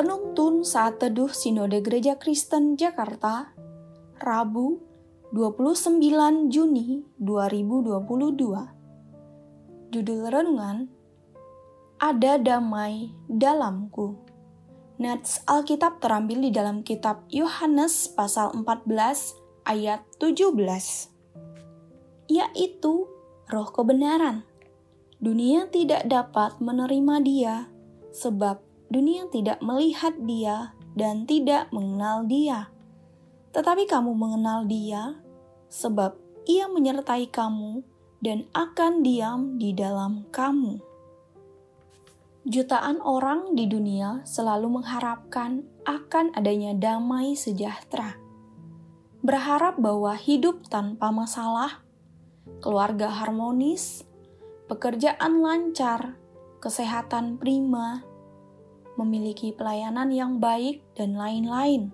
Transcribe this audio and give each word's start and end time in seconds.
Penuntun 0.00 0.64
saat 0.64 0.96
teduh 0.96 1.28
Sinode 1.28 1.84
Gereja 1.84 2.16
Kristen 2.16 2.72
Jakarta, 2.72 3.52
Rabu 4.16 4.80
29 5.36 6.48
Juni 6.48 7.04
2022. 7.20 9.92
Judul 9.92 10.20
renungan 10.24 10.88
Ada 12.00 12.40
damai 12.40 13.12
dalamku. 13.28 14.16
Nats 14.96 15.44
Alkitab 15.44 16.00
terambil 16.00 16.48
di 16.48 16.50
dalam 16.56 16.80
kitab 16.80 17.28
Yohanes 17.28 18.08
pasal 18.08 18.56
14 18.56 19.36
ayat 19.68 20.00
17. 20.16 21.12
Yaitu 22.32 23.04
roh 23.52 23.68
kebenaran. 23.68 24.48
Dunia 25.20 25.68
tidak 25.68 26.08
dapat 26.08 26.56
menerima 26.56 27.20
dia 27.20 27.68
sebab 28.16 28.69
dunia 28.90 29.30
tidak 29.30 29.62
melihat 29.62 30.18
dia 30.26 30.74
dan 30.98 31.24
tidak 31.24 31.70
mengenal 31.70 32.26
dia. 32.26 32.68
Tetapi 33.54 33.86
kamu 33.86 34.14
mengenal 34.14 34.66
dia, 34.66 35.18
sebab 35.70 36.18
ia 36.46 36.66
menyertai 36.66 37.30
kamu 37.30 37.86
dan 38.18 38.50
akan 38.52 39.06
diam 39.06 39.56
di 39.56 39.70
dalam 39.70 40.26
kamu. 40.34 40.82
Jutaan 42.50 42.98
orang 43.04 43.54
di 43.54 43.70
dunia 43.70 44.26
selalu 44.26 44.80
mengharapkan 44.80 45.62
akan 45.86 46.34
adanya 46.34 46.74
damai 46.74 47.38
sejahtera. 47.38 48.18
Berharap 49.20 49.76
bahwa 49.76 50.16
hidup 50.16 50.64
tanpa 50.66 51.12
masalah, 51.12 51.84
keluarga 52.64 53.12
harmonis, 53.12 54.08
pekerjaan 54.72 55.44
lancar, 55.44 56.16
kesehatan 56.64 57.36
prima, 57.36 58.00
memiliki 59.00 59.56
pelayanan 59.56 60.12
yang 60.12 60.36
baik, 60.36 60.84
dan 60.92 61.16
lain-lain. 61.16 61.88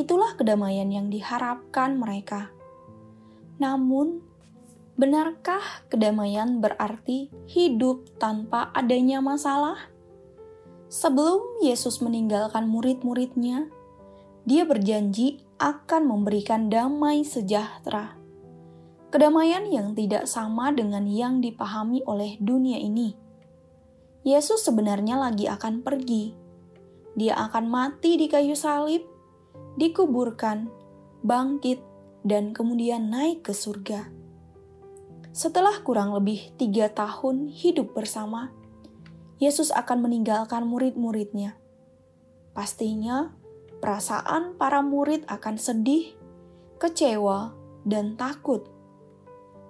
Itulah 0.00 0.32
kedamaian 0.40 0.88
yang 0.88 1.12
diharapkan 1.12 2.00
mereka. 2.00 2.48
Namun, 3.60 4.24
benarkah 4.96 5.84
kedamaian 5.92 6.64
berarti 6.64 7.28
hidup 7.50 8.08
tanpa 8.16 8.72
adanya 8.72 9.20
masalah? 9.20 9.76
Sebelum 10.88 11.60
Yesus 11.60 12.00
meninggalkan 12.00 12.64
murid-muridnya, 12.64 13.68
dia 14.48 14.64
berjanji 14.64 15.44
akan 15.60 16.08
memberikan 16.08 16.72
damai 16.72 17.20
sejahtera. 17.28 18.16
Kedamaian 19.12 19.68
yang 19.68 19.92
tidak 19.92 20.24
sama 20.24 20.72
dengan 20.72 21.04
yang 21.04 21.44
dipahami 21.44 22.00
oleh 22.08 22.40
dunia 22.40 22.80
ini 22.80 23.27
Yesus 24.28 24.60
sebenarnya 24.60 25.16
lagi 25.16 25.48
akan 25.48 25.80
pergi. 25.80 26.36
Dia 27.16 27.48
akan 27.48 27.64
mati 27.64 28.20
di 28.20 28.28
kayu 28.28 28.52
salib, 28.52 29.00
dikuburkan, 29.80 30.68
bangkit, 31.24 31.80
dan 32.28 32.52
kemudian 32.52 33.08
naik 33.08 33.48
ke 33.48 33.56
surga. 33.56 34.12
Setelah 35.32 35.80
kurang 35.80 36.12
lebih 36.12 36.52
tiga 36.60 36.92
tahun 36.92 37.48
hidup 37.48 37.96
bersama, 37.96 38.52
Yesus 39.40 39.72
akan 39.72 40.04
meninggalkan 40.04 40.68
murid-muridnya. 40.68 41.56
Pastinya, 42.52 43.32
perasaan 43.80 44.60
para 44.60 44.84
murid 44.84 45.24
akan 45.24 45.56
sedih, 45.56 46.12
kecewa, 46.76 47.56
dan 47.88 48.20
takut. 48.20 48.68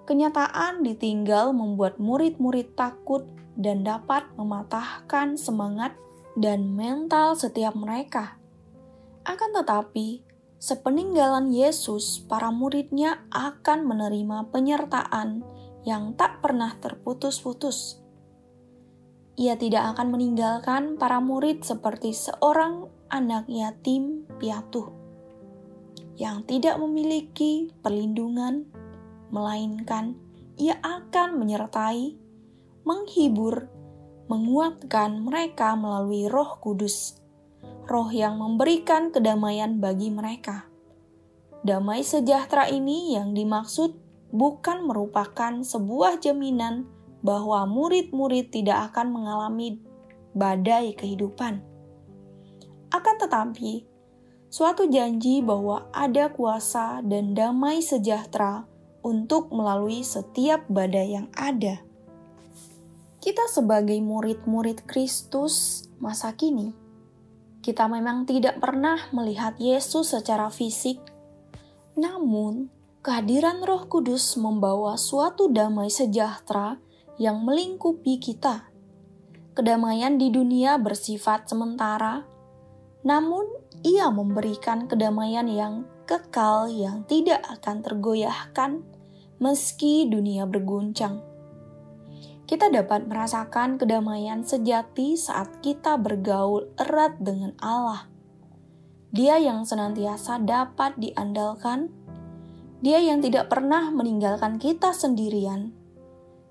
Kenyataan 0.09 0.81
ditinggal 0.81 1.53
membuat 1.53 2.01
murid-murid 2.01 2.73
takut 2.73 3.29
dan 3.53 3.85
dapat 3.85 4.25
mematahkan 4.41 5.37
semangat 5.37 5.93
dan 6.33 6.73
mental 6.73 7.37
setiap 7.37 7.77
mereka. 7.77 8.41
Akan 9.21 9.53
tetapi, 9.53 10.25
sepeninggalan 10.57 11.53
Yesus, 11.53 12.25
para 12.25 12.49
muridnya 12.49 13.21
akan 13.29 13.85
menerima 13.85 14.49
penyertaan 14.49 15.45
yang 15.85 16.17
tak 16.17 16.41
pernah 16.41 16.73
terputus-putus. 16.81 18.01
Ia 19.37 19.61
tidak 19.61 19.93
akan 19.93 20.09
meninggalkan 20.09 20.97
para 20.97 21.21
murid 21.21 21.61
seperti 21.61 22.17
seorang 22.17 22.89
anak 23.13 23.45
yatim 23.45 24.25
piatu 24.41 24.89
yang 26.17 26.41
tidak 26.49 26.81
memiliki 26.81 27.69
perlindungan, 27.85 28.67
melainkan 29.29 30.17
ia 30.59 30.75
akan 30.83 31.39
menyertai 31.39 32.19
menghibur, 32.83 33.71
menguatkan 34.27 35.23
mereka 35.23 35.73
melalui 35.79 36.27
Roh 36.27 36.59
Kudus, 36.59 37.17
Roh 37.87 38.11
yang 38.11 38.37
memberikan 38.37 39.09
kedamaian 39.09 39.81
bagi 39.81 40.11
mereka. 40.11 40.69
Damai 41.65 42.05
sejahtera 42.05 42.69
ini 42.71 43.17
yang 43.17 43.35
dimaksud 43.35 43.97
bukan 44.31 44.85
merupakan 44.85 45.59
sebuah 45.65 46.21
jaminan 46.21 46.85
bahwa 47.19 47.67
murid-murid 47.67 48.53
tidak 48.53 48.93
akan 48.93 49.11
mengalami 49.11 49.81
badai 50.37 50.95
kehidupan. 50.95 51.59
Akan 52.93 53.15
tetapi, 53.19 53.85
suatu 54.47 54.87
janji 54.87 55.41
bahwa 55.43 55.89
ada 55.91 56.31
kuasa 56.31 57.03
dan 57.03 57.35
damai 57.35 57.83
sejahtera 57.83 58.68
untuk 59.05 59.51
melalui 59.53 60.03
setiap 60.03 60.65
badai 60.67 61.15
yang 61.15 61.27
ada 61.37 61.89
kita 63.19 63.51
sebagai 63.51 63.99
murid-murid 63.99 64.87
Kristus 64.87 65.83
masa 65.99 66.31
kini, 66.39 66.71
kita 67.59 67.91
memang 67.91 68.23
tidak 68.23 68.63
pernah 68.63 68.95
melihat 69.11 69.59
Yesus 69.59 70.15
secara 70.15 70.47
fisik, 70.47 71.03
namun 71.99 72.71
kehadiran 73.03 73.59
Roh 73.59 73.91
Kudus 73.91 74.39
membawa 74.39 74.95
suatu 74.95 75.51
damai 75.51 75.91
sejahtera 75.91 76.79
yang 77.19 77.43
melingkupi 77.43 78.23
kita. 78.23 78.71
Kedamaian 79.51 80.15
di 80.15 80.31
dunia 80.31 80.79
bersifat 80.79 81.51
sementara, 81.51 82.23
namun 83.03 83.43
Ia 83.83 84.07
memberikan 84.15 84.87
kedamaian 84.87 85.47
yang 85.51 85.83
kekal 86.09 86.73
yang 86.73 87.05
tidak 87.05 87.45
akan 87.45 87.85
tergoyahkan 87.85 88.81
meski 89.37 90.09
dunia 90.09 90.49
berguncang 90.49 91.29
kita 92.49 92.65
dapat 92.73 93.05
merasakan 93.05 93.77
kedamaian 93.77 94.41
sejati 94.41 95.13
saat 95.13 95.61
kita 95.61 96.01
bergaul 96.01 96.65
erat 96.81 97.13
dengan 97.21 97.53
Allah. 97.61 98.09
Dia 99.13 99.37
yang 99.37 99.69
senantiasa 99.69 100.41
dapat 100.41 100.97
diandalkan, 100.97 101.93
Dia 102.81 103.05
yang 103.05 103.21
tidak 103.21 103.53
pernah 103.53 103.93
meninggalkan 103.93 104.57
kita 104.57 104.97
sendirian, 104.97 105.77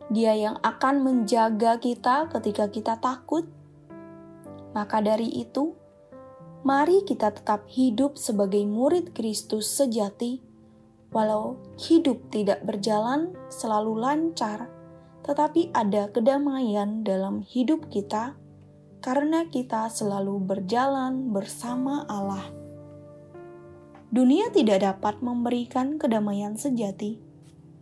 Dia 0.07 0.39
yang 0.39 0.63
akan 0.63 1.03
menjaga 1.03 1.83
kita 1.83 2.31
ketika 2.31 2.71
kita 2.71 2.95
takut. 3.03 3.51
Maka 4.79 5.03
dari 5.03 5.27
itu, 5.35 5.75
mari 6.67 7.05
kita 7.07 7.31
tetap 7.35 7.67
hidup 7.69 8.17
sebagai 8.17 8.65
murid 8.65 9.15
Kristus 9.15 9.71
sejati, 9.71 10.41
walau 11.13 11.61
hidup 11.79 12.31
tidak 12.31 12.65
berjalan 12.67 13.35
selalu 13.49 13.99
lancar 13.99 14.79
tetapi 15.29 15.69
ada 15.77 16.09
kedamaian 16.09 17.05
dalam 17.05 17.45
hidup 17.45 17.93
kita 17.93 18.32
karena 19.05 19.44
kita 19.44 19.93
selalu 19.93 20.41
berjalan 20.41 21.37
bersama 21.37 22.09
Allah. 22.09 22.49
Dunia 24.09 24.49
tidak 24.49 24.81
dapat 24.81 25.21
memberikan 25.21 26.00
kedamaian 26.00 26.56
sejati, 26.56 27.21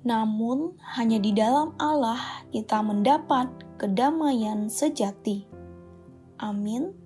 namun 0.03 0.75
hanya 0.99 1.23
di 1.23 1.31
dalam 1.31 1.71
Allah 1.79 2.19
kita 2.51 2.83
mendapat 2.83 3.47
kedamaian 3.79 4.67
sejati. 4.67 5.47
Amin. 6.43 7.06